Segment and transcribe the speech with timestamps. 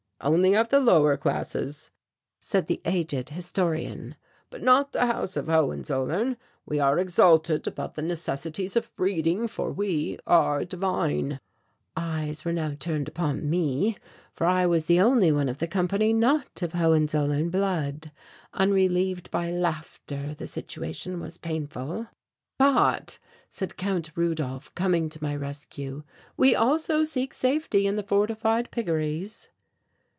[0.23, 1.89] "Only of the lower classes,"
[2.39, 4.15] said the aged historian,
[4.51, 6.37] "but not the House of Hohenzollern.
[6.63, 11.39] We are exalted above the necessities of breeding, for we are divine."
[11.97, 13.97] Eyes were now turned upon me,
[14.31, 18.11] for I was the only one of the company not of Hohenzollern blood.
[18.53, 22.09] Unrelieved by laughter the situation was painful.
[22.59, 23.17] "But,"
[23.49, 26.03] said Count Rudolph, coming to my rescue,
[26.37, 29.47] "we also seek safety in the fortified piggeries."